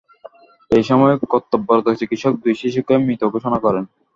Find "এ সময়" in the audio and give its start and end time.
0.71-1.13